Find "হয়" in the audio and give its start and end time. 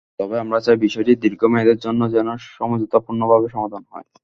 3.91-4.07